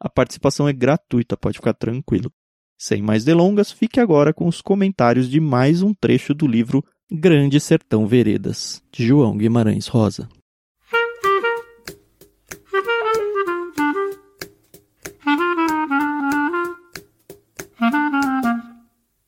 [0.00, 2.32] A participação é gratuita, pode ficar tranquilo.
[2.78, 7.58] Sem mais delongas, fique agora com os comentários de mais um trecho do livro Grande
[7.58, 10.28] Sertão Veredas, de João Guimarães Rosa.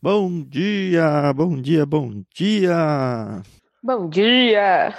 [0.01, 3.43] Bom dia, bom dia, bom dia!
[3.83, 4.95] Bom dia!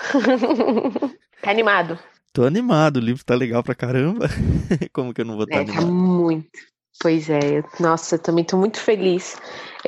[1.41, 1.97] tá animado?
[2.33, 4.27] Tô animado, o livro tá legal pra caramba.
[4.93, 5.85] Como que eu não vou estar tá é, animado?
[5.85, 6.49] Tá muito.
[7.01, 9.35] Pois é, nossa, eu também tô muito feliz.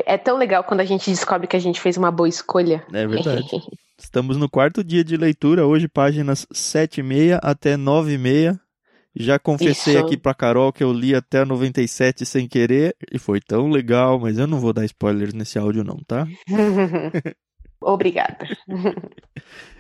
[0.06, 2.84] É tão legal quando a gente descobre que a gente fez uma boa escolha.
[2.92, 3.46] É verdade.
[3.98, 8.60] Estamos no quarto dia de leitura, hoje páginas 7 e meia até 9 e meia.
[9.16, 10.04] Já confessei Isso.
[10.04, 14.20] aqui pra Carol que eu li até a 97 sem querer e foi tão legal,
[14.20, 16.28] mas eu não vou dar spoilers nesse áudio não, tá?
[17.80, 18.48] Obrigada.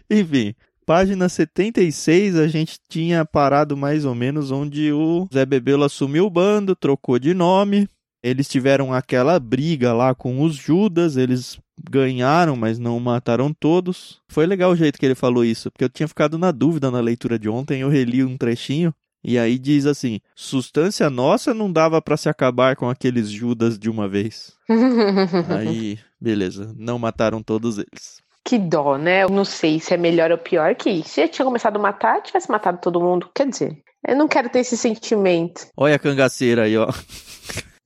[0.09, 0.53] Enfim,
[0.85, 6.29] Página 76, a gente tinha parado mais ou menos onde o Zé Bebelo assumiu o
[6.29, 7.87] bando, trocou de nome.
[8.21, 11.57] Eles tiveram aquela briga lá com os Judas, eles
[11.89, 14.21] ganharam, mas não mataram todos.
[14.29, 16.99] Foi legal o jeito que ele falou isso, porque eu tinha ficado na dúvida na
[16.99, 18.93] leitura de ontem, eu reli um trechinho.
[19.23, 23.89] E aí diz assim: substância nossa não dava para se acabar com aqueles Judas de
[23.89, 24.53] uma vez.
[25.49, 28.22] aí, beleza, não mataram todos eles.
[28.45, 29.23] Que dó, né?
[29.23, 32.21] Eu não sei se é melhor ou pior que se eu tinha começado a matar,
[32.21, 33.29] tivesse matado todo mundo.
[33.33, 35.67] Quer dizer, eu não quero ter esse sentimento.
[35.77, 36.87] Olha a cangaceira aí, ó.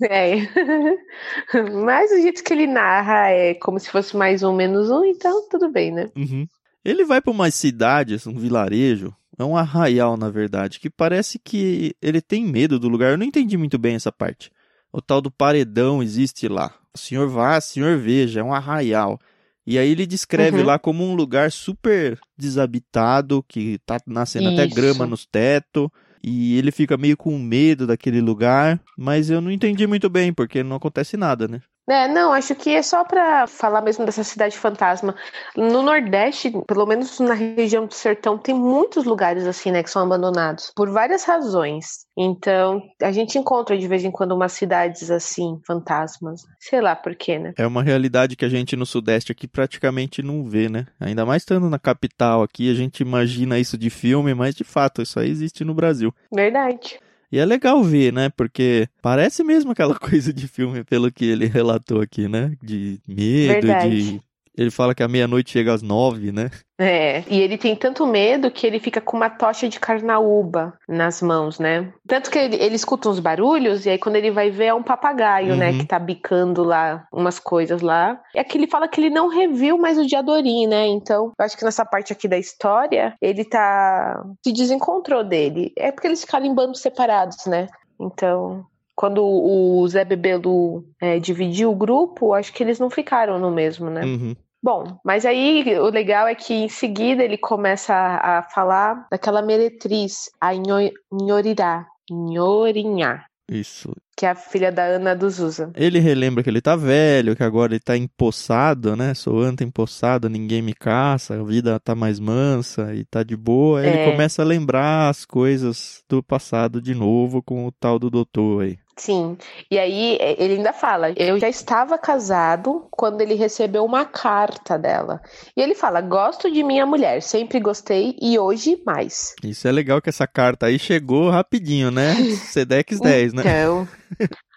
[0.02, 0.36] É.
[1.84, 5.48] Mas o jeito que ele narra é como se fosse mais um menos um, então
[5.50, 6.10] tudo bem, né?
[6.16, 6.48] Uhum.
[6.84, 11.96] Ele vai para uma cidade, um vilarejo, é um arraial, na verdade, que parece que
[12.02, 13.12] ele tem medo do lugar.
[13.12, 14.52] Eu não entendi muito bem essa parte.
[14.92, 16.74] O tal do paredão existe lá.
[16.94, 19.20] O senhor vá, o senhor veja, é um arraial.
[19.68, 20.66] E aí ele descreve uhum.
[20.66, 24.62] lá como um lugar super desabitado, que tá nascendo Isso.
[24.62, 25.90] até grama nos tetos.
[26.24, 30.64] E ele fica meio com medo daquele lugar, mas eu não entendi muito bem, porque
[30.64, 31.62] não acontece nada, né?
[31.90, 35.16] É, não, acho que é só para falar mesmo dessa cidade fantasma.
[35.56, 40.04] No Nordeste, pelo menos na região do sertão, tem muitos lugares assim, né, que são
[40.04, 42.06] abandonados por várias razões.
[42.18, 46.42] Então, a gente encontra de vez em quando umas cidades assim, fantasmas.
[46.60, 47.54] Sei lá por quê, né?
[47.58, 50.88] É uma realidade que a gente no Sudeste aqui praticamente não vê, né?
[51.00, 55.02] Ainda mais estando na capital aqui, a gente imagina isso de filme, mas de fato,
[55.02, 56.14] isso aí existe no Brasil.
[56.34, 57.00] Verdade.
[57.32, 58.30] E é legal ver, né?
[58.30, 62.56] Porque parece mesmo aquela coisa de filme, pelo que ele relatou aqui, né?
[62.62, 64.14] De medo, Verdade.
[64.14, 64.22] de
[64.58, 66.50] ele fala que a meia-noite chega às nove, né?
[66.80, 71.22] É, e ele tem tanto medo que ele fica com uma tocha de carnaúba nas
[71.22, 71.94] mãos, né?
[72.08, 74.82] Tanto que ele, ele escuta uns barulhos e aí quando ele vai ver é um
[74.82, 75.74] papagaio, né, uhum.
[75.74, 75.80] né?
[75.80, 78.20] Que tá bicando lá umas coisas lá.
[78.36, 80.88] É que ele fala que ele não reviu mais o Diadorim, né?
[80.88, 84.24] Então, eu acho que nessa parte aqui da história, ele tá...
[84.44, 85.72] se desencontrou dele.
[85.78, 87.68] É porque eles ficaram em bandos separados, né?
[88.00, 88.66] Então,
[88.98, 93.92] quando o Zé Bebelo é, dividiu o grupo, acho que eles não ficaram no mesmo,
[93.92, 94.04] né?
[94.04, 94.36] Uhum.
[94.62, 99.42] Bom, mas aí o legal é que em seguida ele começa a, a falar daquela
[99.42, 103.26] meretriz, a Nhorirá, Nhorinhá.
[103.50, 103.94] Isso.
[104.18, 105.72] Que é a filha da Ana do Zusa.
[105.74, 109.14] Ele relembra que ele tá velho, que agora ele tá empossado, né?
[109.14, 113.80] Sou anta empossado, ninguém me caça, a vida tá mais mansa e tá de boa.
[113.80, 114.04] Aí é.
[114.04, 118.64] ele começa a lembrar as coisas do passado de novo com o tal do doutor
[118.64, 118.78] aí.
[118.98, 119.38] Sim.
[119.70, 124.78] E aí é, ele ainda fala: eu já estava casado quando ele recebeu uma carta
[124.78, 125.22] dela.
[125.56, 129.36] E ele fala: gosto de minha mulher, sempre gostei e hoje mais.
[129.44, 132.16] Isso é legal que essa carta aí chegou rapidinho, né?
[132.52, 133.42] Sedex 10, né?
[133.42, 133.88] Então,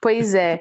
[0.01, 0.61] pois é.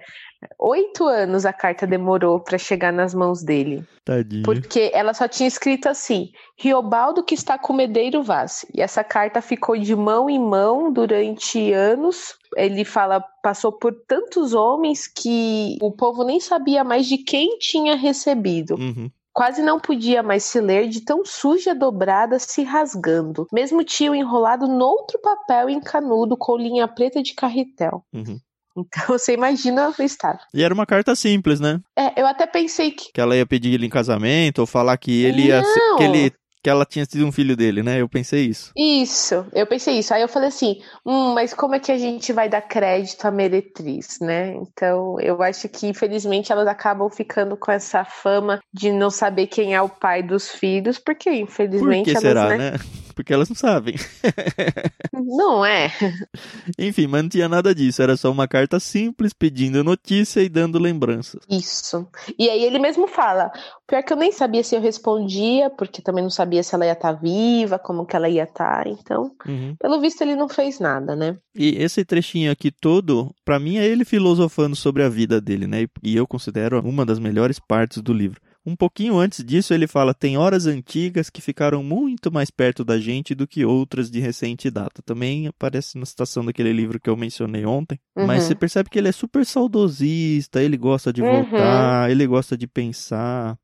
[0.57, 3.83] Oito anos a carta demorou para chegar nas mãos dele.
[4.05, 4.43] Tadinho.
[4.43, 8.65] Porque ela só tinha escrito assim: Riobaldo que está com Medeiro Vaz.
[8.73, 12.35] E essa carta ficou de mão em mão durante anos.
[12.55, 17.95] Ele fala, passou por tantos homens que o povo nem sabia mais de quem tinha
[17.95, 18.75] recebido.
[18.75, 19.11] Uhum.
[19.33, 23.47] Quase não podia mais se ler de tão suja dobrada se rasgando.
[23.53, 28.03] Mesmo tinha enrolado noutro papel encanudo com linha preta de carretel.
[28.13, 28.39] Uhum.
[28.77, 30.39] Então você imagina o estado.
[30.53, 31.79] E era uma carta simples, né?
[31.97, 33.11] É, eu até pensei que.
[33.13, 35.61] Que ela ia pedir ele em casamento, ou falar que ele ia.
[35.97, 38.01] Que ele que ela tinha sido um filho dele, né?
[38.01, 38.71] Eu pensei isso.
[38.75, 40.13] Isso, eu pensei isso.
[40.13, 43.31] Aí eu falei assim, hum, mas como é que a gente vai dar crédito à
[43.31, 44.53] meretriz, né?
[44.55, 49.73] Então, eu acho que, infelizmente, elas acabam ficando com essa fama de não saber quem
[49.73, 52.57] é o pai dos filhos, porque, infelizmente, Por que elas, será, né?
[52.57, 52.79] né?
[53.19, 53.95] Porque elas não sabem.
[55.13, 55.91] Não é.
[56.79, 58.01] Enfim, mas não tinha nada disso.
[58.01, 61.41] Era só uma carta simples pedindo notícia e dando lembranças.
[61.49, 62.07] Isso.
[62.37, 63.51] E aí ele mesmo fala,
[63.85, 66.93] pior que eu nem sabia se eu respondia, porque também não sabia se ela ia
[66.93, 69.75] estar viva, como que ela ia estar, então, Uhum.
[69.77, 71.35] pelo visto ele não fez nada, né?
[71.53, 75.87] E esse trechinho aqui todo, pra mim, é ele filosofando sobre a vida dele, né?
[76.01, 78.39] E eu considero uma das melhores partes do livro.
[78.65, 82.99] Um pouquinho antes disso, ele fala: tem horas antigas que ficaram muito mais perto da
[82.99, 85.01] gente do que outras de recente data.
[85.01, 87.99] Também aparece na citação daquele livro que eu mencionei ontem.
[88.15, 88.49] Mas Uhum.
[88.49, 91.27] você percebe que ele é super saudosista, ele gosta de Uhum.
[91.29, 93.57] voltar, ele gosta de pensar.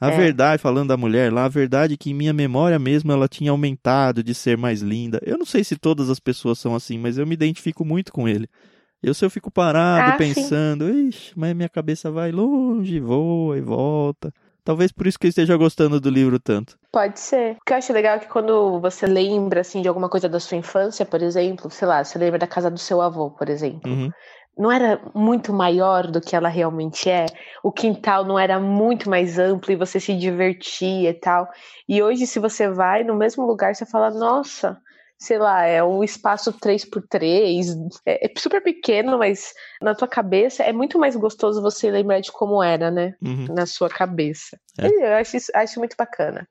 [0.00, 0.10] A É.
[0.10, 3.50] verdade, falando da mulher lá, a verdade é que em minha memória mesmo ela tinha
[3.52, 5.20] aumentado de ser mais linda.
[5.24, 8.28] Eu não sei se todas as pessoas são assim, mas eu me identifico muito com
[8.28, 8.48] ele.
[9.02, 10.18] Eu, se eu fico parado Ah, sim.
[10.18, 14.32] pensando, ixi, mas minha cabeça vai longe, voa e volta.
[14.64, 16.78] Talvez por isso que eu esteja gostando do livro tanto.
[16.92, 17.56] Pode ser.
[17.56, 20.38] O que eu acho legal é que quando você lembra, assim, de alguma coisa da
[20.38, 23.90] sua infância, por exemplo, sei lá, você lembra da casa do seu avô, por exemplo.
[23.90, 24.10] Uhum.
[24.56, 27.26] Não era muito maior do que ela realmente é?
[27.64, 31.48] O quintal não era muito mais amplo e você se divertia e tal?
[31.88, 34.78] E hoje, se você vai no mesmo lugar, você fala, nossa,
[35.22, 40.72] sei lá, é um espaço 3x3, é, é super pequeno, mas na tua cabeça é
[40.72, 43.14] muito mais gostoso você lembrar de como era, né?
[43.22, 43.46] Uhum.
[43.54, 44.58] Na sua cabeça.
[44.76, 44.88] É.
[44.88, 46.48] Eu acho, isso, acho muito bacana.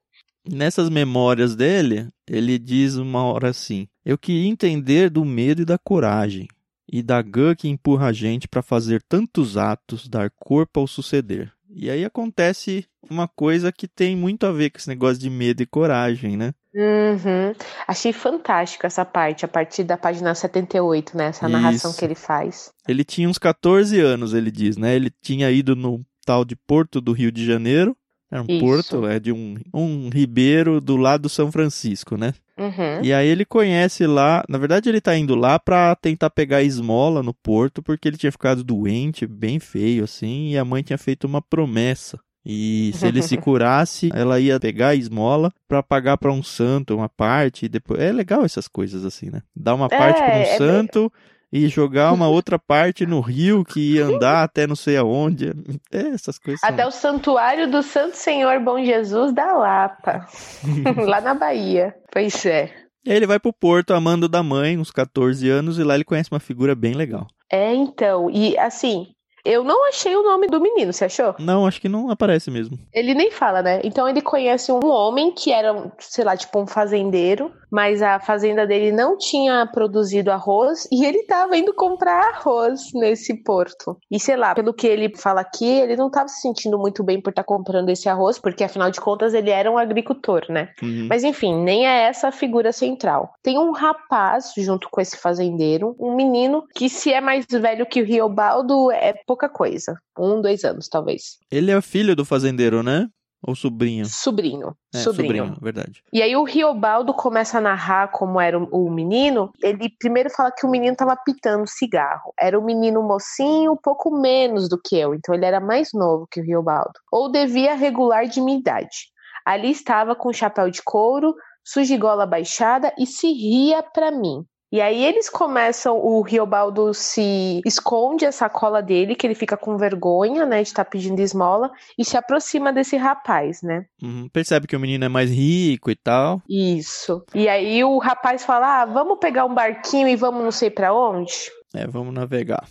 [0.49, 5.77] Nessas memórias dele, ele diz uma hora assim: Eu queria entender do medo e da
[5.77, 6.47] coragem,
[6.89, 11.51] e da gã que empurra a gente para fazer tantos atos, dar corpo ao suceder.
[11.69, 15.61] E aí acontece uma coisa que tem muito a ver com esse negócio de medo
[15.61, 16.53] e coragem, né?
[16.73, 17.53] Uhum.
[17.87, 21.27] Achei fantástico essa parte, a partir da página 78, né?
[21.27, 21.99] Essa narração Isso.
[21.99, 22.71] que ele faz.
[22.87, 24.95] Ele tinha uns 14 anos, ele diz, né?
[24.95, 27.95] Ele tinha ido no tal de Porto do Rio de Janeiro.
[28.31, 28.59] Era um Isso.
[28.61, 32.33] porto, é de um, um ribeiro do lado do São Francisco, né?
[32.57, 33.03] Uhum.
[33.03, 37.21] E aí ele conhece lá, na verdade ele tá indo lá pra tentar pegar esmola
[37.21, 41.25] no porto, porque ele tinha ficado doente, bem feio assim, e a mãe tinha feito
[41.25, 42.19] uma promessa.
[42.45, 46.95] E se ele se curasse, ela ia pegar a esmola pra pagar pra um santo
[46.95, 49.41] uma parte, e depois é legal essas coisas assim, né?
[49.55, 51.13] Dar uma parte pra um é santo
[51.53, 55.53] e jogar uma outra parte no rio que ia andar até não sei aonde.
[55.91, 56.59] É, essas coisas.
[56.61, 60.25] são- Até o Santuário do Santo Senhor Bom Jesus da Lapa,
[61.05, 61.93] lá na Bahia.
[62.11, 62.71] Pois é.
[63.05, 66.03] E aí ele vai pro porto amando da mãe, uns 14 anos, e lá ele
[66.03, 67.27] conhece uma figura bem legal.
[67.51, 69.07] É, então, e assim,
[69.45, 71.35] eu não achei o nome do menino, você achou?
[71.39, 72.77] Não, acho que não aparece mesmo.
[72.93, 73.81] Ele nem fala, né?
[73.83, 78.67] Então ele conhece um homem que era, sei lá, tipo um fazendeiro, mas a fazenda
[78.67, 83.97] dele não tinha produzido arroz e ele tava indo comprar arroz nesse porto.
[84.11, 87.21] E sei lá, pelo que ele fala aqui, ele não tava se sentindo muito bem
[87.21, 90.69] por estar comprando esse arroz, porque afinal de contas ele era um agricultor, né?
[90.81, 91.07] Uhum.
[91.09, 93.33] Mas enfim, nem é essa a figura central.
[93.41, 98.01] Tem um rapaz junto com esse fazendeiro, um menino que, se é mais velho que
[98.01, 99.97] o Riobaldo, é pouca coisa.
[100.19, 101.37] Um, dois anos, talvez.
[101.49, 103.07] Ele é filho do fazendeiro, né?
[103.41, 104.05] Ou sobrinho?
[104.05, 104.75] Sobrinho.
[104.93, 105.55] É, sobrinho.
[105.61, 106.03] verdade.
[106.13, 109.49] E aí o Riobaldo começa a narrar como era o, o menino.
[109.63, 112.33] Ele primeiro fala que o menino estava pitando cigarro.
[112.37, 115.15] Era um menino mocinho, um pouco menos do que eu.
[115.15, 116.99] Então ele era mais novo que o Riobaldo.
[117.09, 119.07] Ou devia regular de minha idade.
[119.45, 121.33] Ali estava com chapéu de couro,
[121.65, 124.45] sujigola baixada e se ria pra mim.
[124.71, 129.77] E aí eles começam, o Riobaldo se esconde a sacola dele, que ele fica com
[129.77, 133.85] vergonha, né, de estar pedindo esmola, e se aproxima desse rapaz, né?
[134.01, 134.29] Uhum.
[134.31, 136.41] Percebe que o menino é mais rico e tal.
[136.47, 137.21] Isso.
[137.35, 140.93] E aí o rapaz fala: ah, vamos pegar um barquinho e vamos não sei pra
[140.93, 141.33] onde?
[141.73, 142.65] É, vamos navegar.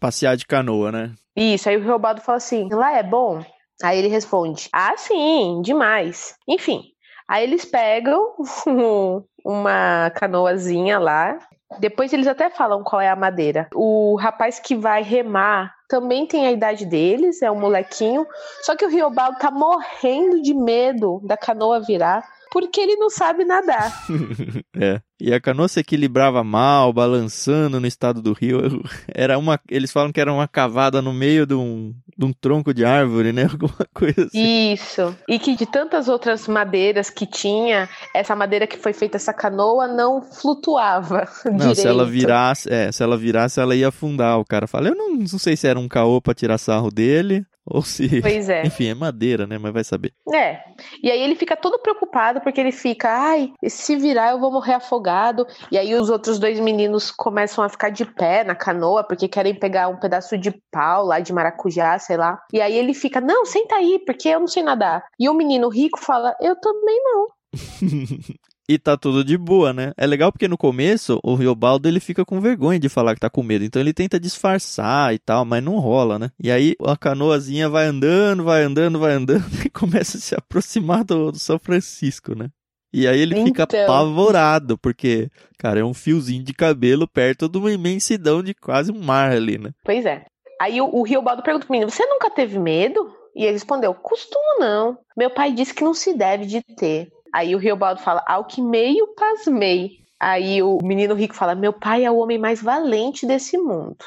[0.00, 1.12] Passear de canoa, né?
[1.36, 1.68] Isso.
[1.68, 3.44] Aí o Reobaldo fala assim: lá é bom?
[3.82, 6.34] Aí ele responde: ah, sim, demais.
[6.48, 6.91] Enfim.
[7.32, 8.34] Aí eles pegam
[9.42, 11.38] uma canoazinha lá.
[11.78, 13.68] Depois eles até falam qual é a madeira.
[13.74, 18.26] O rapaz que vai remar também tem a idade deles, é um molequinho.
[18.60, 22.22] Só que o Riobaldo tá morrendo de medo da canoa virar,
[22.52, 24.04] porque ele não sabe nadar.
[24.76, 25.00] é.
[25.18, 28.82] E a canoa se equilibrava mal, balançando no estado do rio.
[29.14, 29.58] Era uma.
[29.70, 33.32] Eles falam que era uma cavada no meio de um, de um tronco de árvore,
[33.32, 33.44] né?
[33.50, 34.72] Alguma coisa assim.
[34.72, 35.16] Isso.
[35.26, 39.86] E que de tantas outras madeiras que tinha, essa madeira que foi feita essa canoa
[39.86, 41.26] não flutuava.
[41.46, 41.80] Não, direito.
[41.80, 44.38] se ela virasse, é, se ela virasse, ela ia afundar.
[44.38, 47.46] O cara fala, eu não, não sei se era um caô pra tirar sarro dele,
[47.64, 48.20] Ou se.
[48.20, 48.62] Pois é.
[48.66, 49.58] Enfim, é madeira, né?
[49.58, 50.12] Mas vai saber.
[50.32, 50.60] É.
[51.02, 54.74] E aí ele fica todo preocupado porque ele fica, ai, se virar eu vou morrer
[54.74, 55.46] afogado.
[55.70, 59.54] E aí os outros dois meninos começam a ficar de pé na canoa porque querem
[59.54, 62.40] pegar um pedaço de pau lá de maracujá, sei lá.
[62.52, 65.04] E aí ele fica, não, senta aí, porque eu não sei nadar.
[65.18, 67.26] E o menino rico fala, eu também não.
[68.68, 69.92] e tá tudo de boa, né?
[69.96, 73.28] É legal porque no começo o Riobaldo ele fica com vergonha de falar que tá
[73.28, 76.30] com medo, então ele tenta disfarçar e tal, mas não rola, né?
[76.38, 81.04] E aí a canoazinha vai andando, vai andando, vai andando e começa a se aproximar
[81.04, 82.48] do, do São Francisco, né?
[82.92, 83.84] E aí ele fica então...
[83.84, 89.00] apavorado, porque, cara, é um fiozinho de cabelo perto de uma imensidão de quase um
[89.02, 89.70] mar ali, né?
[89.82, 90.26] Pois é.
[90.60, 93.10] Aí o, o Riobaldo pergunta pro menino, você nunca teve medo?
[93.34, 94.98] E ele respondeu, costumo não.
[95.16, 97.08] Meu pai disse que não se deve de ter.
[97.32, 100.02] Aí o Riobaldo fala, ao que meio pasmei.
[100.20, 104.04] Aí o menino rico fala, meu pai é o homem mais valente desse mundo.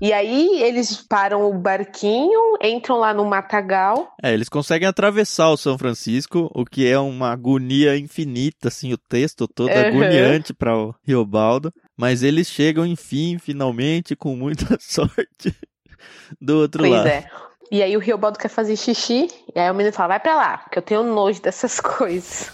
[0.00, 4.12] E aí eles param o barquinho, entram lá no matagal.
[4.22, 8.98] É, eles conseguem atravessar o São Francisco, o que é uma agonia infinita, assim, o
[8.98, 9.80] texto todo uhum.
[9.80, 11.72] agoniante para o Riobaldo.
[11.96, 15.54] Mas eles chegam, enfim, finalmente, com muita sorte,
[16.40, 17.04] do outro pois lado.
[17.04, 17.30] Pois é.
[17.70, 20.58] E aí o Riobaldo quer fazer xixi, e aí o menino fala, vai pra lá,
[20.58, 22.50] porque eu tenho nojo dessas coisas.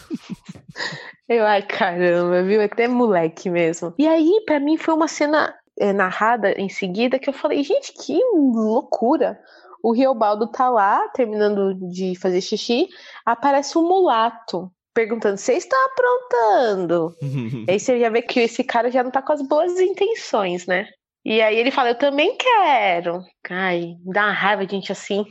[1.28, 2.60] eu, ai caramba, viu?
[2.60, 3.94] É até moleque mesmo.
[3.98, 7.92] E aí, para mim, foi uma cena é, narrada em seguida que eu falei, gente,
[7.92, 9.38] que loucura.
[9.82, 12.88] O Riobaldo tá lá, terminando de fazer xixi,
[13.24, 17.14] aparece um mulato perguntando: Você está aprontando?
[17.68, 20.86] aí você já vê que esse cara já não tá com as boas intenções, né?
[21.24, 23.22] E aí ele fala, eu também quero.
[23.50, 25.24] Ai, dá uma raiva de gente assim.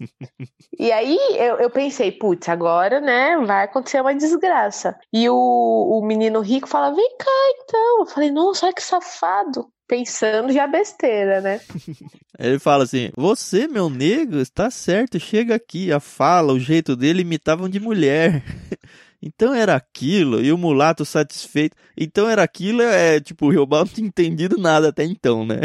[0.78, 4.96] e aí eu, eu pensei, putz, agora, né, vai acontecer uma desgraça.
[5.12, 8.00] E o, o menino rico fala, vem cá então.
[8.00, 9.68] Eu falei, nossa, olha que safado.
[9.88, 11.60] Pensando já besteira, né?
[12.38, 15.92] Ele fala assim: Você, meu negro, está certo, chega aqui.
[15.92, 18.42] A fala, o jeito dele imitavam de mulher.
[19.22, 21.76] Então era aquilo, e o mulato satisfeito.
[21.96, 25.60] Então era aquilo, é tipo, o Riobal não tinha entendido nada até então, né?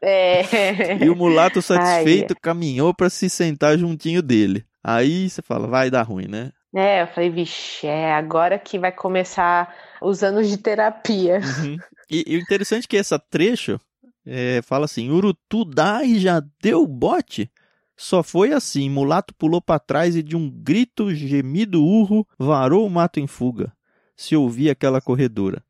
[0.00, 0.42] É.
[1.04, 2.40] e o mulato satisfeito Ai.
[2.40, 4.64] caminhou para se sentar juntinho dele.
[4.82, 6.52] Aí você fala, vai dar ruim, né?
[6.76, 9.72] É, eu falei, vixe, é agora que vai começar
[10.02, 11.40] os anos de terapia.
[11.40, 11.76] Uhum.
[12.10, 13.80] E, e, o interessante é que essa trecho
[14.26, 17.50] é, fala assim: Urutu dá e já deu bote.
[17.96, 22.90] Só foi assim, mulato pulou para trás e de um grito, gemido urro, varou o
[22.90, 23.72] mato em fuga.
[24.16, 25.62] Se ouvia aquela corredora.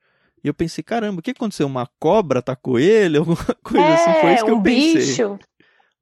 [0.42, 1.66] E eu pensei, caramba, o que aconteceu?
[1.66, 3.16] Uma cobra atacou ele?
[3.18, 4.20] Alguma coisa é, assim?
[4.20, 4.94] Foi isso que um eu pensei.
[4.94, 5.38] Bicho.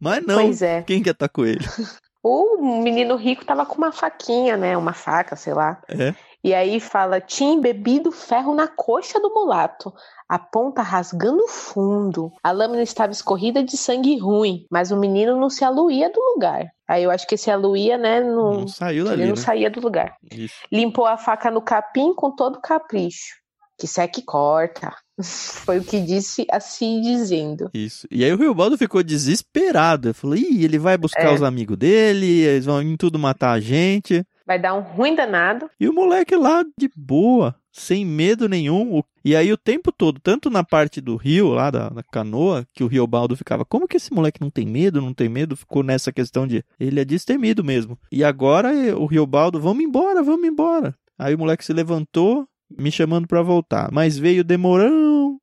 [0.00, 0.42] Mas não.
[0.42, 0.82] Pois é.
[0.82, 1.60] Quem que atacou ele?
[2.22, 4.76] O menino rico tava com uma faquinha, né?
[4.76, 5.82] Uma faca, sei lá.
[5.88, 6.14] É.
[6.44, 9.92] E aí fala: tinha embebido ferro na coxa do mulato,
[10.32, 12.32] a ponta rasgando fundo.
[12.42, 16.70] A lâmina estava escorrida de sangue ruim, mas o menino não se aluía do lugar.
[16.88, 18.22] Aí eu acho que esse aluía, né?
[18.22, 19.20] Não, não saiu dali.
[19.20, 19.42] Ele não né?
[19.42, 20.16] saía do lugar.
[20.30, 20.54] Isso.
[20.72, 23.42] Limpou a faca no capim com todo capricho.
[23.78, 24.94] Que seque e corta.
[25.66, 27.68] Foi o que disse assim dizendo.
[27.74, 28.08] Isso.
[28.10, 30.08] E aí o Riobaldo ficou desesperado.
[30.08, 31.34] Ele falou: Ih, ele vai buscar é.
[31.34, 34.24] os amigos dele, eles vão em tudo matar a gente.
[34.46, 35.70] Vai dar um ruim danado.
[35.78, 39.02] E o moleque lá de boa, sem medo nenhum.
[39.24, 42.82] E aí o tempo todo, tanto na parte do rio, lá da, da canoa, que
[42.82, 45.56] o Riobaldo ficava, como que esse moleque não tem medo, não tem medo?
[45.56, 47.98] Ficou nessa questão de, ele é destemido mesmo.
[48.10, 50.94] E agora o Riobaldo, vamos embora, vamos embora.
[51.18, 52.46] Aí o moleque se levantou,
[52.76, 53.90] me chamando para voltar.
[53.92, 55.38] Mas veio demorão,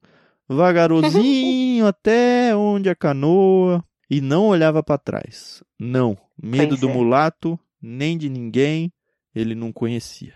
[0.47, 5.63] vagarosinho até onde a canoa e não olhava para trás.
[5.79, 8.91] Não, medo pois do mulato, nem de ninguém,
[9.33, 10.33] ele não conhecia.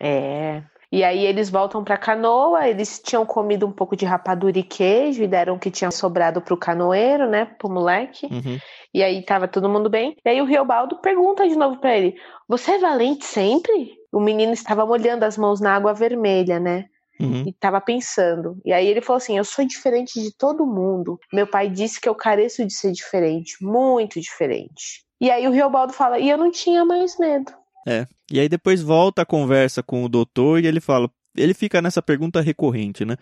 [0.00, 0.62] É.
[0.90, 5.22] E aí eles voltam para canoa, eles tinham comido um pouco de rapadura e queijo
[5.22, 8.26] e deram o que tinha sobrado pro canoeiro, né, pro moleque.
[8.26, 8.58] Uhum.
[8.94, 10.16] E aí tava todo mundo bem.
[10.24, 12.14] E aí o Riobaldo pergunta de novo para ele:
[12.48, 16.86] "Você é valente sempre?" O menino estava molhando as mãos na água vermelha, né?
[17.20, 17.44] Uhum.
[17.46, 18.58] E estava pensando.
[18.64, 21.18] E aí ele falou assim: Eu sou diferente de todo mundo.
[21.32, 25.04] Meu pai disse que eu careço de ser diferente, muito diferente.
[25.20, 27.52] E aí o Riobaldo fala, e eu não tinha mais medo.
[27.86, 28.06] É.
[28.30, 32.02] E aí depois volta a conversa com o doutor e ele fala, ele fica nessa
[32.02, 33.16] pergunta recorrente, né?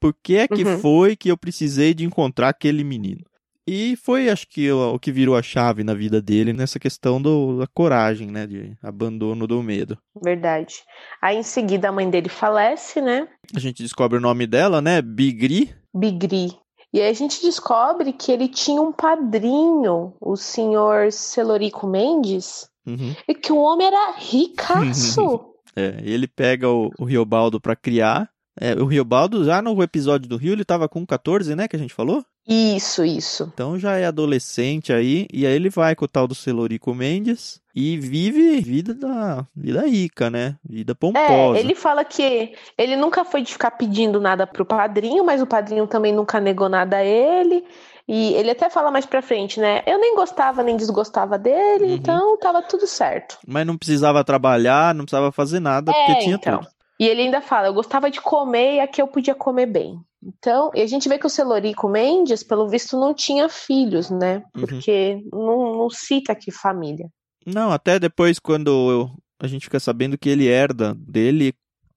[0.00, 0.78] Por que é que uhum.
[0.78, 3.24] foi que eu precisei de encontrar aquele menino?
[3.66, 7.60] E foi, acho que, o, que virou a chave na vida dele nessa questão do,
[7.60, 8.46] da coragem, né?
[8.46, 9.96] De abandono do medo.
[10.22, 10.82] Verdade.
[11.22, 13.26] Aí em seguida a mãe dele falece, né?
[13.56, 15.00] A gente descobre o nome dela, né?
[15.00, 15.74] Bigri.
[15.94, 16.52] Bigri.
[16.94, 23.16] E aí a gente descobre que ele tinha um padrinho, o senhor Celorico Mendes, uhum.
[23.26, 25.44] e que o homem era ricaço.
[25.74, 28.30] é, ele pega o, o Riobaldo para criar.
[28.60, 31.78] É, o Riobaldo, já no episódio do Rio, ele tava com 14, né, que a
[31.80, 32.24] gente falou?
[32.46, 33.50] Isso, isso.
[33.54, 37.60] Então já é adolescente aí, e aí ele vai com o tal do Celorico Mendes
[37.74, 40.56] e vive vida da vida rica, né?
[40.62, 41.58] Vida pomposa.
[41.58, 45.46] É, ele fala que ele nunca foi de ficar pedindo nada pro padrinho, mas o
[45.46, 47.64] padrinho também nunca negou nada a ele.
[48.06, 49.82] E ele até fala mais pra frente, né?
[49.86, 51.94] Eu nem gostava nem desgostava dele, uhum.
[51.94, 53.38] então tava tudo certo.
[53.46, 56.58] Mas não precisava trabalhar, não precisava fazer nada, é, porque tinha então.
[56.58, 56.68] tudo.
[56.98, 59.98] E ele ainda fala, eu gostava de comer e aqui eu podia comer bem.
[60.22, 64.42] Então, e a gente vê que o Celorico Mendes, pelo visto, não tinha filhos, né?
[64.54, 64.66] Uhum.
[64.66, 65.44] Porque uhum.
[65.44, 67.08] não, não cita aqui família.
[67.44, 71.52] Não, até depois, quando eu, a gente fica sabendo que ele herda dele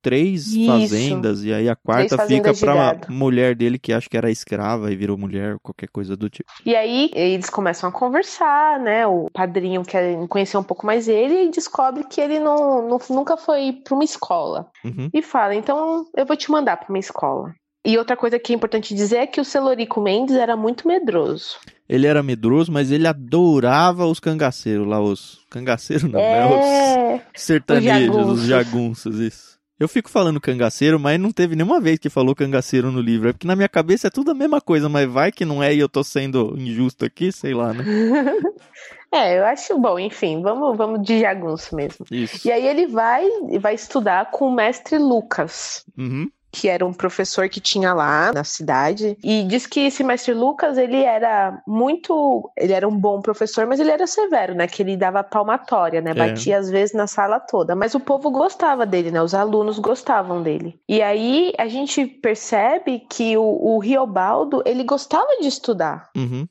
[0.07, 0.65] três Isso.
[0.65, 4.95] fazendas, e aí a quarta fica pra mulher dele, que acho que era escrava e
[4.95, 6.49] virou mulher, qualquer coisa do tipo.
[6.65, 9.05] E aí eles começam a conversar, né?
[9.05, 13.35] O padrinho quer conhecer um pouco mais ele e descobre que ele não, não nunca
[13.35, 14.67] foi pra uma escola.
[14.85, 15.09] Uhum.
[15.13, 17.53] E fala: então eu vou te mandar pra uma escola.
[17.85, 21.57] E outra coisa que é importante dizer é que o Celorico Mendes era muito medroso.
[21.87, 26.47] Ele era medroso, mas ele adorava os cangaceiros lá, os cangaceiros não, é...
[26.47, 27.23] né?
[27.35, 28.41] Os sertanejos, os jagunços.
[28.41, 29.56] os jagunços, isso.
[29.79, 33.29] Eu fico falando cangaceiro, mas não teve nenhuma vez que falou cangaceiro no livro.
[33.29, 35.73] É porque na minha cabeça é tudo a mesma coisa, mas vai que não é
[35.73, 37.83] e eu tô sendo injusto aqui, sei lá, né?
[39.13, 42.05] é, eu acho bom, enfim, vamos, vamos de jagunço mesmo.
[42.09, 42.47] Isso.
[42.47, 43.23] E aí ele vai,
[43.59, 45.85] vai estudar com o mestre Lucas.
[45.95, 50.33] Uhum que era um professor que tinha lá na cidade, e diz que esse mestre
[50.33, 54.81] Lucas, ele era muito, ele era um bom professor, mas ele era severo, né, que
[54.81, 56.13] ele dava palmatória, né, é.
[56.15, 60.41] batia às vezes na sala toda, mas o povo gostava dele, né, os alunos gostavam
[60.41, 60.79] dele.
[60.89, 66.09] E aí a gente percebe que o, o Riobaldo, ele gostava de estudar.
[66.17, 66.47] Uhum.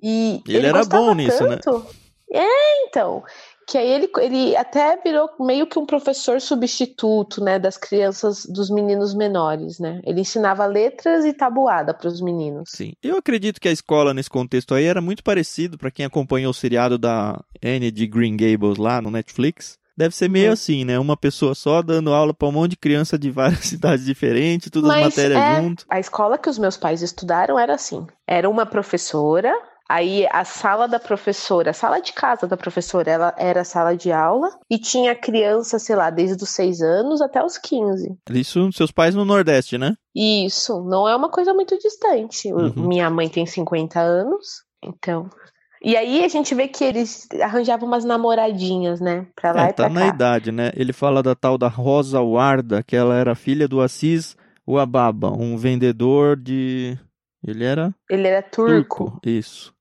[0.00, 1.56] E ele, ele era bom nisso, né?
[1.56, 1.84] tanto, né?
[2.30, 3.24] É, então
[3.68, 8.70] que aí ele, ele até virou meio que um professor substituto, né, das crianças, dos
[8.70, 10.00] meninos menores, né?
[10.04, 12.70] Ele ensinava letras e tabuada para os meninos.
[12.70, 12.94] Sim.
[13.02, 16.54] Eu acredito que a escola nesse contexto aí era muito parecido para quem acompanhou o
[16.54, 19.78] seriado da Anne de Green Gables lá no Netflix.
[19.94, 20.52] Deve ser meio uhum.
[20.52, 20.98] assim, né?
[20.98, 24.88] Uma pessoa só dando aula para um monte de criança de várias cidades diferentes, todas
[24.88, 25.84] as matérias é, junto.
[25.90, 28.06] A escola que os meus pais estudaram era assim.
[28.26, 29.52] Era uma professora,
[29.88, 34.12] Aí a sala da professora, a sala de casa da professora, ela era sala de
[34.12, 38.14] aula e tinha criança, sei lá, desde os seis anos até os 15.
[38.30, 39.94] Isso, seus pais no Nordeste, né?
[40.14, 42.52] Isso, não é uma coisa muito distante.
[42.52, 42.86] Uhum.
[42.86, 45.30] Minha mãe tem 50 anos, então.
[45.82, 49.26] E aí a gente vê que eles arranjavam umas namoradinhas, né?
[49.34, 50.70] Pra lá é, e tá pra na idade, né?
[50.74, 55.56] Ele fala da tal da Rosa Warda, que ela era filha do Assis Uababa, um
[55.56, 56.98] vendedor de.
[57.46, 57.94] Ele era.
[58.10, 59.04] Ele era turco.
[59.04, 59.20] turco.
[59.24, 59.72] Isso.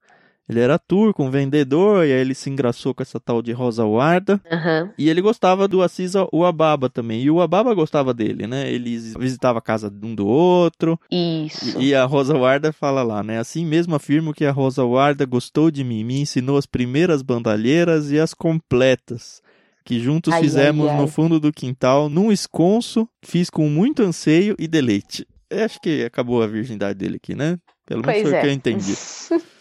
[0.50, 3.86] Ele era turco, um vendedor, e aí ele se engraçou com essa tal de Rosa
[3.86, 4.42] Warda.
[4.50, 4.90] Uhum.
[4.98, 7.22] E ele gostava do Assis Uababa também.
[7.22, 8.72] E o Uababa gostava dele, né?
[8.72, 10.98] Ele visitava a casa de um do outro.
[11.12, 11.78] Isso.
[11.78, 13.40] E, e a Rosa Warda fala lá, né?
[13.40, 18.10] Assim mesmo afirmo que a Rosa Warda gostou de mim, me ensinou as primeiras bandalheiras
[18.10, 19.42] e as completas
[19.84, 21.02] que juntos ai, fizemos ai, ai.
[21.02, 25.26] no fundo do quintal, num esconso, fiz com muito anseio e deleite.
[25.50, 27.58] Eu acho que acabou a virgindade dele aqui, né?
[27.86, 28.42] Pelo menos foi o é.
[28.42, 28.94] que eu entendi.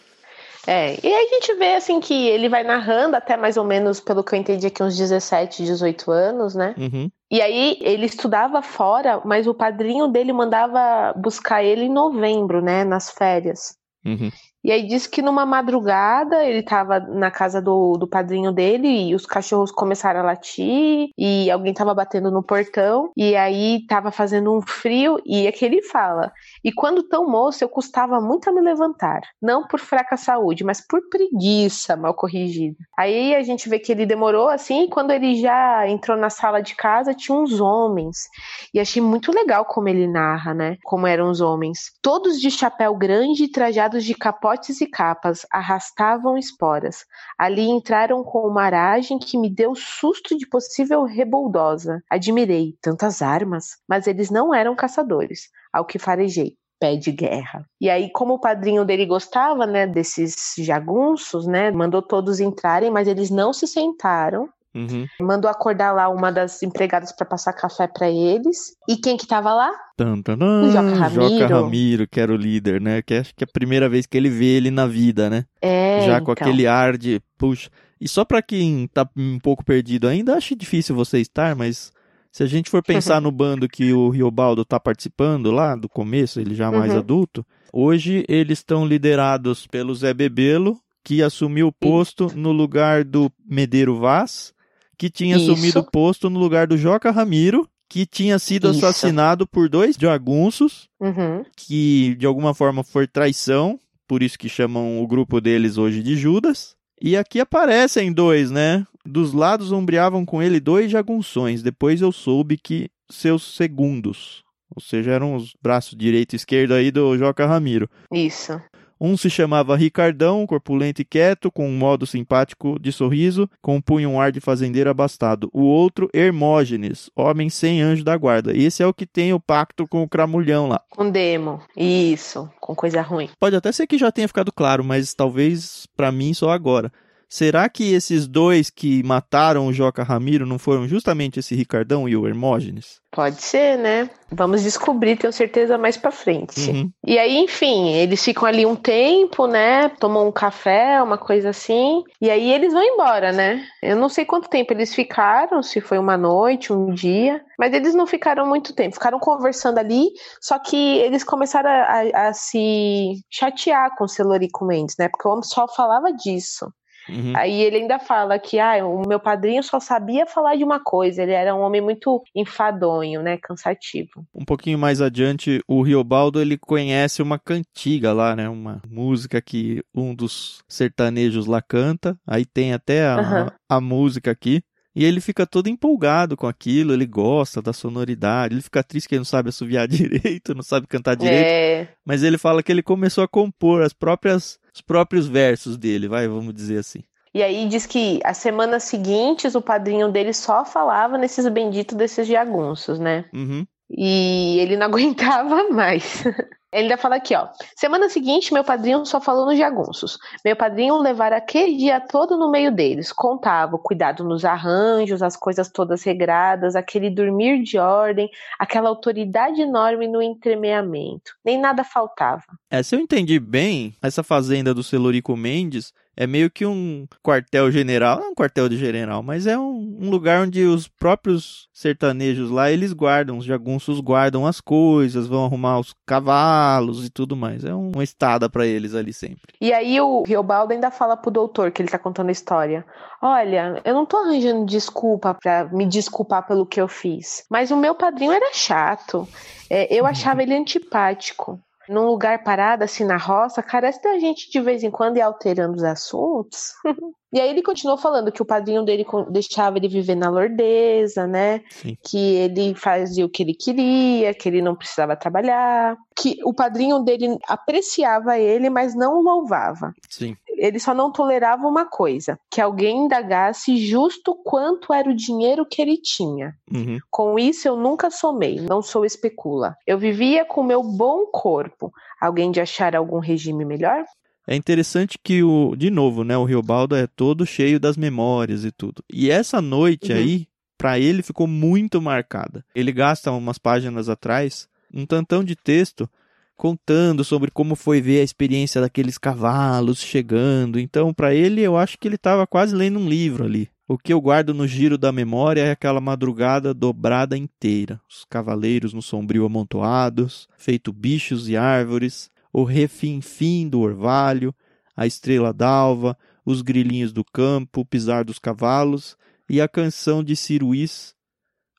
[0.67, 4.01] É, e aí a gente vê assim que ele vai narrando até mais ou menos,
[4.01, 6.75] pelo que eu entendi aqui, uns 17, 18 anos, né?
[6.77, 7.09] Uhum.
[7.31, 12.83] E aí ele estudava fora, mas o padrinho dele mandava buscar ele em novembro, né?
[12.83, 13.77] Nas férias.
[14.05, 14.29] Uhum.
[14.63, 19.15] E aí disse que numa madrugada ele estava na casa do, do padrinho dele e
[19.15, 24.53] os cachorros começaram a latir e alguém estava batendo no portão e aí estava fazendo
[24.53, 26.31] um frio e é que ele fala.
[26.63, 30.85] E quando tão moço eu custava muito a me levantar, não por fraca saúde, mas
[30.85, 32.77] por preguiça mal corrigida.
[32.97, 36.61] Aí a gente vê que ele demorou assim e quando ele já entrou na sala
[36.61, 38.27] de casa tinha uns homens.
[38.73, 40.77] E achei muito legal como ele narra, né?
[40.83, 41.91] Como eram os homens.
[42.01, 47.03] Todos de chapéu grande e trajados de capote potes e capas arrastavam esporas.
[47.37, 52.01] Ali entraram com uma aragem que me deu susto de possível reboldosa.
[52.09, 57.65] Admirei tantas armas, mas eles não eram caçadores, ao que farejei pé de guerra.
[57.81, 63.07] E aí, como o padrinho dele gostava, né, desses jagunços, né, mandou todos entrarem, mas
[63.07, 65.07] eles não se sentaram Uhum.
[65.21, 68.75] Mandou acordar lá uma das empregadas para passar café para eles.
[68.87, 69.71] E quem que tava lá?
[69.95, 71.29] Tan, tan, tan, Joca Ramiro.
[71.29, 73.01] Joca Ramiro, que era o líder, né?
[73.01, 75.45] Que acho que é a primeira vez que ele vê ele na vida, né?
[75.59, 76.01] É.
[76.05, 76.47] Já com então.
[76.47, 77.69] aquele ar de, puxa.
[77.99, 81.91] E só para quem tá um pouco perdido ainda, acho difícil você estar, mas
[82.31, 86.39] se a gente for pensar no bando que o Riobaldo tá participando lá do começo,
[86.39, 86.99] ele já mais uhum.
[86.99, 93.31] adulto, hoje eles estão liderados pelo Zé Bebelo, que assumiu o posto no lugar do
[93.49, 94.53] Medeiro Vaz,
[94.97, 95.51] que tinha Isso.
[95.51, 98.85] assumido o posto no lugar do Joca Ramiro, que tinha sido Isso.
[98.85, 101.43] assassinado por dois jagunços, uhum.
[101.55, 106.15] que de alguma forma foi traição por isso que chamam o grupo deles hoje de
[106.15, 106.75] Judas.
[106.99, 108.87] E aqui aparecem dois, né?
[109.05, 111.61] Dos lados ombreavam com ele dois jagunções.
[111.61, 114.43] Depois eu soube que seus segundos,
[114.75, 117.89] ou seja, eram os braços direito e esquerdo aí do Joca Ramiro.
[118.11, 118.59] Isso.
[118.99, 124.19] Um se chamava Ricardão, corpulento e quieto, com um modo simpático de sorriso, compunha um
[124.19, 125.49] ar de fazendeiro abastado.
[125.53, 128.55] O outro, Hermógenes, homem sem anjo da guarda.
[128.55, 130.81] Esse é o que tem o pacto com o cramulhão lá.
[130.89, 131.61] Com demo.
[131.75, 133.29] Isso, com coisa ruim.
[133.39, 136.91] Pode até ser que já tenha ficado claro, mas talvez para mim só agora.
[137.29, 142.15] Será que esses dois que mataram o Joca Ramiro não foram justamente esse Ricardão e
[142.15, 143.01] o Hermógenes?
[143.11, 144.09] Pode ser, né?
[144.31, 146.69] Vamos descobrir, tenho certeza, mais pra frente.
[146.69, 146.91] Uhum.
[147.05, 149.89] E aí, enfim, eles ficam ali um tempo, né?
[149.89, 152.03] Tomam um café, uma coisa assim.
[152.21, 153.65] E aí eles vão embora, né?
[153.81, 157.41] Eu não sei quanto tempo eles ficaram, se foi uma noite, um dia.
[157.59, 158.93] Mas eles não ficaram muito tempo.
[158.93, 160.07] Ficaram conversando ali,
[160.41, 165.09] só que eles começaram a, a, a se chatear com o Celorico Mendes, né?
[165.09, 166.67] Porque o homem só falava disso.
[167.09, 167.33] Uhum.
[167.35, 171.23] Aí ele ainda fala que ah, o meu padrinho só sabia falar de uma coisa,
[171.23, 174.25] ele era um homem muito enfadonho, né, cansativo.
[174.33, 179.83] Um pouquinho mais adiante, o Riobaldo ele conhece uma cantiga lá, né, uma música que
[179.93, 183.47] um dos sertanejos lá canta, aí tem até a, uhum.
[183.69, 184.61] a música aqui.
[184.97, 189.13] E ele fica todo empolgado com aquilo, ele gosta da sonoridade, ele fica triste que
[189.13, 191.45] ele não sabe assoviar direito, não sabe cantar direito.
[191.45, 191.87] É...
[192.03, 196.27] Mas ele fala que ele começou a compor as próprias, os próprios versos dele, vai,
[196.27, 197.03] vamos dizer assim.
[197.33, 202.27] E aí diz que as semanas seguintes o padrinho dele só falava nesses benditos desses
[202.27, 203.25] jagunços, né?
[203.33, 203.65] Uhum.
[203.89, 206.23] E ele não aguentava mais.
[206.71, 207.47] Ele ainda fala aqui, ó.
[207.77, 210.17] Semana seguinte, meu padrinho só falou nos jagunços.
[210.43, 213.13] Meu padrinho levara aquele dia todo no meio deles.
[213.13, 219.61] Contava o cuidado nos arranjos, as coisas todas regradas, aquele dormir de ordem, aquela autoridade
[219.61, 221.31] enorme no entremeamento.
[221.43, 222.43] Nem nada faltava.
[222.69, 228.17] É, se eu entendi bem, essa fazenda do Celorico Mendes é meio que um quartel-general,
[228.17, 232.49] não é um quartel de general, mas é um, um, lugar onde os próprios sertanejos
[232.49, 237.63] lá, eles guardam, os jagunços guardam as coisas, vão arrumar os cavalos e tudo mais.
[237.63, 239.53] É um, uma estada para eles ali sempre.
[239.61, 242.83] E aí o Riobaldo ainda fala pro doutor que ele tá contando a história.
[243.21, 247.77] Olha, eu não tô arranjando desculpa para me desculpar pelo que eu fiz, mas o
[247.77, 249.27] meu padrinho era chato.
[249.69, 254.59] É, eu achava ele antipático num lugar parado, assim, na roça, carece da gente de
[254.61, 256.73] vez em quando ir alterando os assuntos.
[257.31, 261.61] e aí ele continuou falando que o padrinho dele deixava ele viver na lordeza, né?
[261.69, 261.97] Sim.
[262.01, 265.97] Que ele fazia o que ele queria, que ele não precisava trabalhar.
[266.15, 269.93] Que o padrinho dele apreciava ele, mas não louvava.
[270.09, 275.65] Sim ele só não tolerava uma coisa: que alguém indagasse justo quanto era o dinheiro
[275.65, 276.55] que ele tinha.
[276.73, 276.97] Uhum.
[277.09, 279.75] Com isso, eu nunca somei, não sou especula.
[279.85, 281.91] Eu vivia com meu bom corpo.
[282.19, 284.03] Alguém de achar algum regime melhor?
[284.47, 288.71] É interessante que o, de novo, né, o Riobaldo é todo cheio das memórias e
[288.71, 289.03] tudo.
[289.11, 290.17] E essa noite uhum.
[290.17, 292.63] aí, para ele ficou muito marcada.
[292.73, 296.09] Ele gasta umas páginas atrás um tantão de texto
[296.55, 300.79] contando sobre como foi ver a experiência daqueles cavalos chegando.
[300.79, 303.69] Então, para ele, eu acho que ele estava quase lendo um livro ali.
[303.87, 308.91] O que eu guardo no giro da memória é aquela madrugada dobrada inteira, os cavaleiros
[308.91, 314.51] no sombrio amontoados, feito bichos e árvores, o refinfim do orvalho,
[314.95, 319.15] a estrela d'alva, os grilinhos do campo, o pisar dos cavalos
[319.47, 321.13] e a canção de Ciruís.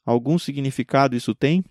[0.07, 1.65] Algum significado isso tem?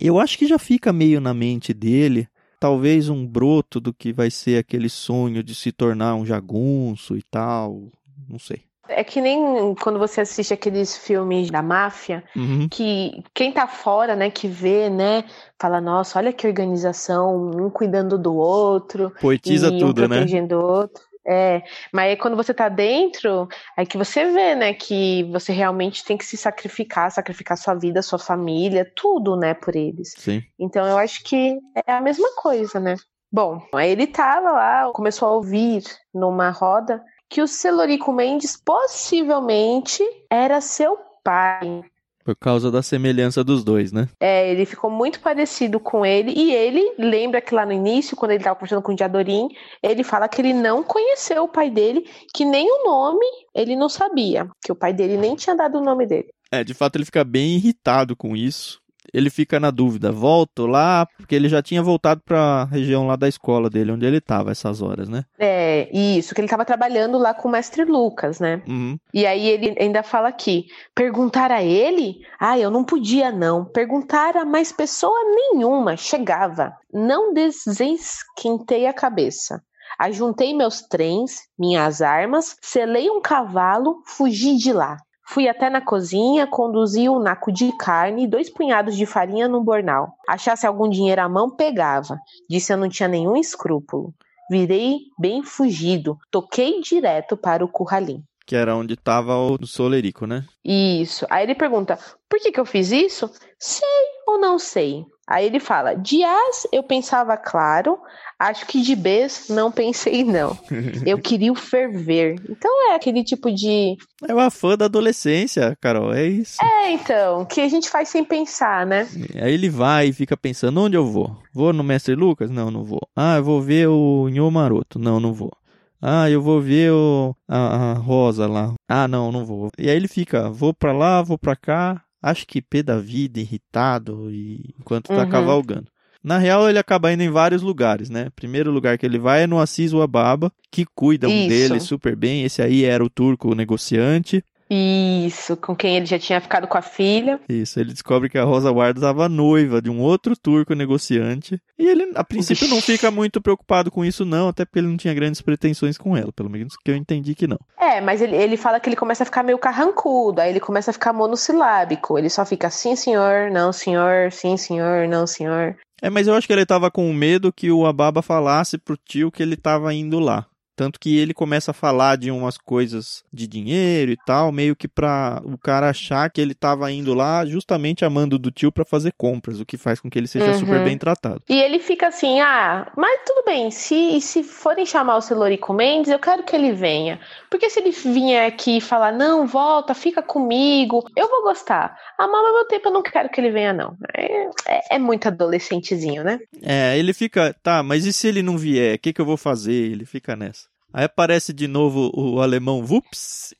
[0.00, 2.28] Eu acho que já fica meio na mente dele,
[2.60, 7.22] talvez um broto do que vai ser aquele sonho de se tornar um jagunço e
[7.24, 7.90] tal,
[8.28, 8.67] não sei.
[8.88, 12.68] É que nem quando você assiste aqueles filmes da máfia, uhum.
[12.68, 15.24] que quem tá fora, né, que vê, né,
[15.60, 19.12] fala, nossa, olha que organização, um cuidando do outro.
[19.20, 20.62] Poetiza e tudo, um protegendo né?
[20.62, 21.08] o outro.
[21.30, 23.46] É, mas aí quando você tá dentro,
[23.76, 28.00] é que você vê, né, que você realmente tem que se sacrificar, sacrificar sua vida,
[28.00, 30.14] sua família, tudo, né, por eles.
[30.16, 30.42] Sim.
[30.58, 32.96] Então eu acho que é a mesma coisa, né?
[33.30, 35.82] Bom, aí ele tava lá, começou a ouvir
[36.14, 41.82] numa roda que o Celorico Mendes possivelmente era seu pai.
[42.24, 44.06] Por causa da semelhança dos dois, né?
[44.20, 46.32] É, ele ficou muito parecido com ele.
[46.36, 49.48] E ele lembra que lá no início, quando ele estava conversando com o Diadorim,
[49.82, 53.88] ele fala que ele não conheceu o pai dele, que nem o nome ele não
[53.88, 54.46] sabia.
[54.62, 56.28] Que o pai dele nem tinha dado o nome dele.
[56.52, 58.78] É, de fato ele fica bem irritado com isso
[59.12, 63.16] ele fica na dúvida, volto lá, porque ele já tinha voltado para a região lá
[63.16, 65.24] da escola dele, onde ele estava essas horas, né?
[65.38, 68.62] É, isso, que ele estava trabalhando lá com o mestre Lucas, né?
[68.66, 68.98] Uhum.
[69.12, 72.20] E aí ele ainda fala aqui, perguntar a ele?
[72.38, 73.64] Ah, eu não podia não.
[73.64, 76.72] Perguntar a mais pessoa nenhuma, chegava.
[76.92, 79.62] Não desesquentei a cabeça.
[79.98, 84.96] Ajuntei meus trens, minhas armas, selei um cavalo, fugi de lá.
[85.30, 89.62] Fui até na cozinha, conduzi um naco de carne e dois punhados de farinha no
[89.62, 90.14] bornal.
[90.26, 92.18] Achasse algum dinheiro à mão, pegava.
[92.48, 94.14] Disse eu não tinha nenhum escrúpulo.
[94.50, 98.24] Virei bem fugido, toquei direto para o curralim.
[98.46, 100.46] Que era onde estava o Solerico, né?
[100.64, 101.26] Isso.
[101.28, 103.30] Aí ele pergunta: por que, que eu fiz isso?
[103.58, 103.86] Sei
[104.26, 105.04] ou não sei.
[105.28, 107.98] Aí ele fala: de As eu pensava claro,
[108.38, 110.56] acho que de Bs não pensei não.
[111.04, 112.36] Eu queria o ferver.
[112.48, 113.96] Então é aquele tipo de.
[114.26, 116.56] É uma fã da adolescência, Carol, é isso.
[116.64, 119.06] É, então, que a gente faz sem pensar, né?
[119.34, 121.36] Aí ele vai e fica pensando: onde eu vou?
[121.52, 122.50] Vou no Mestre Lucas?
[122.50, 123.06] Não, não vou.
[123.14, 124.98] Ah, eu vou ver o Nho Maroto?
[124.98, 125.52] Não, não vou.
[126.00, 128.72] Ah, eu vou ver o, a, a Rosa lá.
[128.88, 129.68] Ah, não, não vou.
[129.76, 133.40] E aí ele fica: vou pra lá, vou pra cá acho que pé da vida,
[133.40, 135.28] irritado, e enquanto tá uhum.
[135.28, 135.88] cavalgando.
[136.22, 138.28] Na real, ele acaba indo em vários lugares, né?
[138.34, 141.48] Primeiro lugar que ele vai é no Assis Ababa, que cuidam Isso.
[141.48, 142.42] dele super bem.
[142.42, 144.42] Esse aí era o turco negociante.
[144.70, 147.40] Isso, com quem ele já tinha ficado com a filha.
[147.48, 151.60] Isso, ele descobre que a Rosa Ward estava noiva de um outro turco negociante.
[151.78, 154.96] E ele, a princípio, não fica muito preocupado com isso, não, até porque ele não
[154.96, 157.58] tinha grandes pretensões com ela, pelo menos que eu entendi que não.
[157.78, 160.90] É, mas ele, ele fala que ele começa a ficar meio carrancudo, aí ele começa
[160.90, 162.18] a ficar monossilábico.
[162.18, 165.76] Ele só fica sim, senhor, não, senhor, sim, senhor, não, senhor.
[166.00, 169.32] É, mas eu acho que ele tava com medo que o Ababa falasse pro tio
[169.32, 170.46] que ele tava indo lá.
[170.78, 174.86] Tanto que ele começa a falar de umas coisas de dinheiro e tal, meio que
[174.86, 179.12] pra o cara achar que ele tava indo lá justamente amando do tio para fazer
[179.18, 180.58] compras, o que faz com que ele seja uhum.
[180.60, 181.42] super bem tratado.
[181.48, 186.12] E ele fica assim: ah, mas tudo bem, se, se forem chamar o Celorico Mendes,
[186.12, 187.18] eu quero que ele venha.
[187.50, 191.98] Porque se ele vier aqui e falar, não, volta, fica comigo, eu vou gostar.
[192.16, 193.96] Ah, mas ao meu tempo eu não quero que ele venha, não.
[194.16, 196.38] É, é, é muito adolescentezinho, né?
[196.62, 198.94] É, ele fica, tá, mas e se ele não vier?
[198.94, 199.72] O que, que eu vou fazer?
[199.72, 200.67] Ele fica nessa.
[200.92, 203.54] Aí aparece de novo o alemão Vups.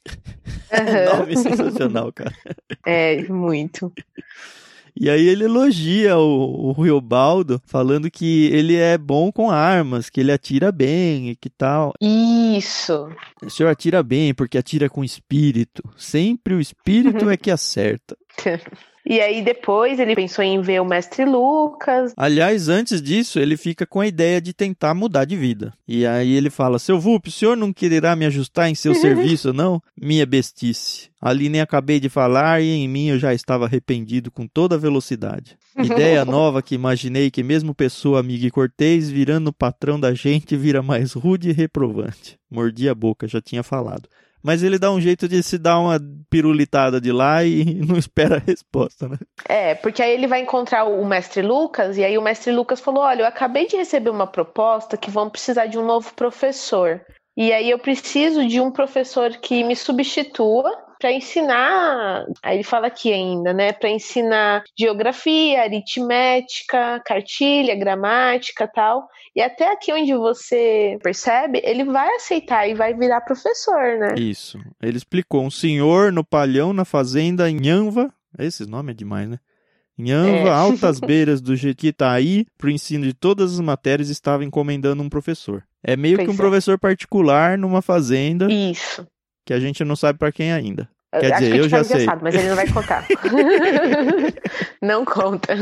[0.73, 1.19] Uhum.
[1.19, 2.33] Nome sensacional, cara.
[2.87, 3.93] É, muito.
[5.01, 10.19] E aí ele elogia o, o Riobaldo, falando que ele é bom com armas, que
[10.19, 11.93] ele atira bem e que tal.
[12.01, 13.09] Isso.
[13.41, 15.89] O senhor atira bem porque atira com espírito.
[15.97, 18.17] Sempre o espírito é que acerta.
[19.09, 22.13] E aí depois ele pensou em ver o mestre Lucas.
[22.15, 25.73] Aliás, antes disso, ele fica com a ideia de tentar mudar de vida.
[25.89, 29.51] E aí ele fala: Seu Vup, o senhor não quererá me ajustar em seu serviço,
[29.51, 29.83] não?
[29.99, 31.09] Minha bestice.
[31.23, 34.79] Ali nem acabei de falar e em mim eu já estava arrependido com toda a
[34.79, 35.57] velocidade.
[35.83, 40.83] Ideia nova que imaginei que mesmo pessoa amiga e cortês, virando patrão da gente, vira
[40.83, 42.39] mais rude e reprovante.
[42.51, 44.07] Mordi a boca, já tinha falado
[44.43, 48.37] mas ele dá um jeito de se dar uma pirulitada de lá e não espera
[48.37, 49.19] a resposta, né?
[49.49, 53.03] É, porque aí ele vai encontrar o mestre Lucas, e aí o mestre Lucas falou:
[53.03, 57.01] Olha, eu acabei de receber uma proposta que vão precisar de um novo professor.
[57.37, 62.89] E aí eu preciso de um professor que me substitua para ensinar, aí ele fala
[62.89, 69.09] aqui ainda, né, para ensinar geografia, aritmética, cartilha, gramática, tal.
[69.35, 74.15] E até aqui onde você percebe, ele vai aceitar e vai virar professor, né?
[74.19, 74.59] Isso.
[74.83, 79.39] Ele explicou um senhor no palhão na fazenda em Anva, esse nome é demais, né?
[79.97, 80.51] Em Anva, é.
[80.53, 85.65] altas beiras do Jequitaí, para o ensino de todas as matérias, estava encomendando um professor.
[85.83, 86.37] É meio pois que um é.
[86.37, 88.51] professor particular numa fazenda.
[88.51, 89.07] Isso
[89.49, 90.87] que a gente não sabe para quem ainda.
[91.11, 92.05] Quer Acho dizer, que eu já sei.
[92.05, 93.07] Sabe, mas ele não vai contar.
[94.83, 95.55] não conta.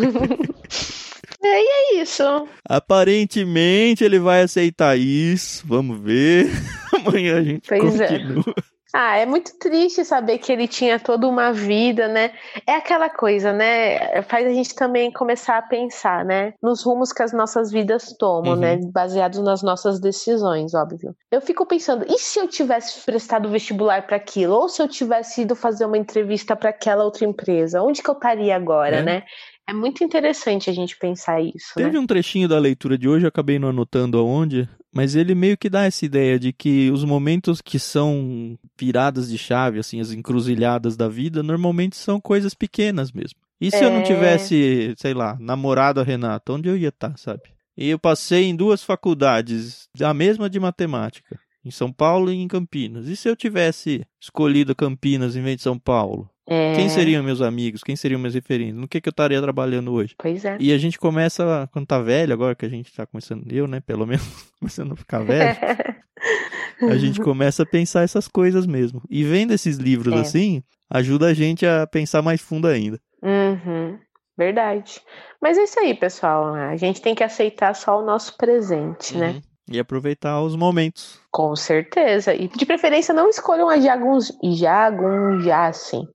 [1.40, 2.48] e é isso.
[2.68, 5.64] Aparentemente ele vai aceitar isso.
[5.68, 6.50] Vamos ver.
[6.92, 8.08] Amanhã a gente pois é.
[8.08, 8.54] continua.
[8.58, 8.75] É.
[8.98, 12.32] Ah, é muito triste saber que ele tinha toda uma vida, né?
[12.66, 14.22] É aquela coisa, né?
[14.22, 16.54] Faz a gente também começar a pensar, né?
[16.62, 18.58] Nos rumos que as nossas vidas tomam, uhum.
[18.58, 18.78] né?
[18.90, 21.14] Baseados nas nossas decisões, óbvio.
[21.30, 24.54] Eu fico pensando, e se eu tivesse prestado vestibular para aquilo?
[24.54, 27.82] Ou se eu tivesse ido fazer uma entrevista para aquela outra empresa?
[27.82, 29.02] Onde que eu estaria agora, é.
[29.02, 29.22] né?
[29.68, 31.74] É muito interessante a gente pensar isso.
[31.74, 31.98] Teve né?
[31.98, 35.68] um trechinho da leitura de hoje, eu acabei não anotando aonde, mas ele meio que
[35.68, 40.96] dá essa ideia de que os momentos que são viradas de chave, assim, as encruzilhadas
[40.96, 43.40] da vida, normalmente são coisas pequenas mesmo.
[43.60, 43.84] E se é...
[43.84, 44.02] eu não é.
[44.02, 47.42] tivesse, sei lá, namorado a Renata, onde eu ia estar, tá, sabe?
[47.76, 52.46] E eu passei em duas faculdades, a mesma de matemática, em São Paulo e em
[52.48, 53.08] Campinas.
[53.08, 56.30] E se eu tivesse escolhido Campinas em vez de São Paulo?
[56.48, 56.74] É...
[56.74, 57.82] Quem seriam meus amigos?
[57.82, 58.74] Quem seriam meus referentes?
[58.74, 60.14] No que, que eu estaria trabalhando hoje?
[60.16, 60.56] Pois é.
[60.60, 63.80] E a gente começa, quando tá velho, agora que a gente tá começando, eu, né,
[63.80, 64.24] pelo menos,
[64.60, 65.58] começando a ficar velho,
[66.88, 69.02] a gente começa a pensar essas coisas mesmo.
[69.10, 70.20] E vendo esses livros é.
[70.20, 73.00] assim, ajuda a gente a pensar mais fundo ainda.
[73.22, 73.98] Uhum.
[74.38, 75.00] Verdade.
[75.40, 76.54] Mas é isso aí, pessoal.
[76.54, 79.28] A gente tem que aceitar só o nosso presente, né?
[79.28, 79.34] uhum.
[79.34, 79.42] né?
[79.68, 81.20] E aproveitar os momentos.
[81.30, 82.32] Com certeza.
[82.32, 84.30] E de preferência não escolham a jaguns...
[84.42, 86.06] jagunjassem.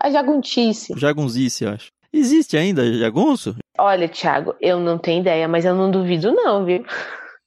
[0.00, 0.94] A jaguntice.
[0.96, 1.88] Jagunzice, eu acho.
[2.12, 3.56] Existe ainda jagunço?
[3.78, 6.84] Olha, Thiago, eu não tenho ideia, mas eu não duvido não, viu?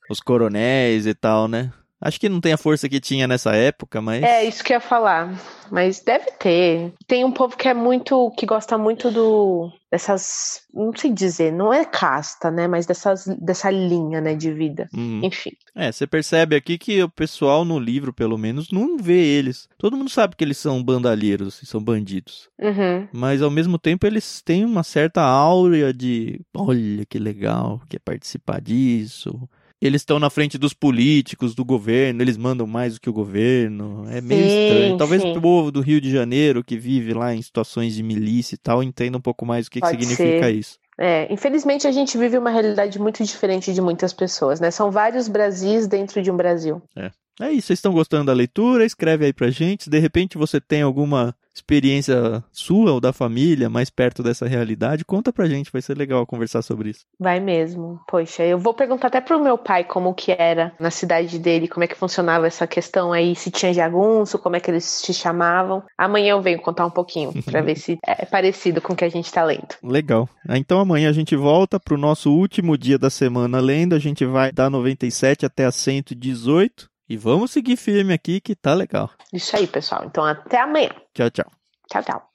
[0.10, 1.72] Os coronéis e tal, né?
[2.02, 4.24] Acho que não tem a força que tinha nessa época, mas.
[4.24, 5.40] É, isso que eu ia falar.
[5.70, 6.92] Mas deve ter.
[7.08, 8.32] Tem um povo que é muito.
[8.32, 9.72] que gosta muito do.
[9.92, 10.64] dessas.
[10.74, 12.68] não sei dizer, não é casta, né?
[12.68, 14.90] Mas dessas, dessa linha, né, de vida.
[14.92, 15.22] Uhum.
[15.24, 15.52] Enfim.
[15.76, 19.70] É, você percebe aqui que o pessoal no livro, pelo menos, não vê eles.
[19.78, 22.50] Todo mundo sabe que eles são bandalheiros, são bandidos.
[22.60, 23.08] Uhum.
[23.14, 26.42] Mas ao mesmo tempo eles têm uma certa áurea de.
[26.52, 29.48] Olha que legal, quer participar disso
[29.82, 34.06] eles estão na frente dos políticos, do governo, eles mandam mais do que o governo.
[34.10, 34.98] É meio sim, estranho.
[34.98, 35.36] Talvez sim.
[35.36, 38.84] o povo do Rio de Janeiro, que vive lá em situações de milícia e tal,
[38.84, 40.52] entenda um pouco mais o que, que significa ser.
[40.52, 40.80] isso.
[41.00, 44.70] É, infelizmente a gente vive uma realidade muito diferente de muitas pessoas, né?
[44.70, 46.80] São vários Brasis dentro de um Brasil.
[46.96, 47.10] É.
[47.40, 48.86] É isso, vocês estão gostando da leitura?
[48.86, 49.86] Escreve aí pra gente.
[49.86, 55.06] Se de repente você tem alguma experiência sua ou da família mais perto dessa realidade,
[55.06, 57.06] conta pra gente, vai ser legal conversar sobre isso.
[57.20, 58.00] Vai mesmo.
[58.08, 61.84] Poxa, eu vou perguntar até pro meu pai como que era na cidade dele, como
[61.84, 65.84] é que funcionava essa questão aí, se tinha jagunço, como é que eles se chamavam.
[65.98, 69.10] Amanhã eu venho contar um pouquinho para ver se é parecido com o que a
[69.10, 69.76] gente tá lendo.
[69.84, 70.30] Legal.
[70.50, 74.52] Então amanhã a gente volta pro nosso último dia da semana lendo, a gente vai
[74.52, 79.10] da 97 até a 118 e vamos seguir firme aqui que tá legal.
[79.34, 80.06] Isso aí, pessoal.
[80.06, 80.92] Então até amanhã.
[81.14, 81.52] Tchau, tchau.
[81.90, 82.32] Tchau, tchau.